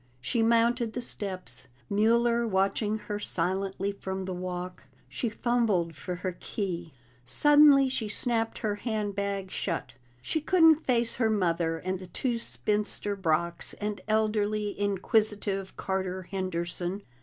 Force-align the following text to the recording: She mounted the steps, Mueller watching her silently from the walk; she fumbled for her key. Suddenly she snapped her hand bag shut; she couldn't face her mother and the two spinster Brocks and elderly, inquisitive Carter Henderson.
She 0.19 0.41
mounted 0.41 0.93
the 0.93 1.01
steps, 1.03 1.67
Mueller 1.87 2.47
watching 2.47 2.97
her 2.97 3.19
silently 3.19 3.91
from 3.91 4.25
the 4.25 4.33
walk; 4.33 4.81
she 5.07 5.29
fumbled 5.29 5.95
for 5.95 6.15
her 6.15 6.35
key. 6.39 6.95
Suddenly 7.23 7.87
she 7.87 8.07
snapped 8.07 8.57
her 8.57 8.73
hand 8.73 9.13
bag 9.13 9.51
shut; 9.51 9.93
she 10.19 10.41
couldn't 10.41 10.87
face 10.87 11.17
her 11.17 11.29
mother 11.29 11.77
and 11.77 11.99
the 11.99 12.07
two 12.07 12.39
spinster 12.39 13.15
Brocks 13.15 13.73
and 13.75 14.01
elderly, 14.07 14.69
inquisitive 14.79 15.77
Carter 15.77 16.23
Henderson. 16.23 17.03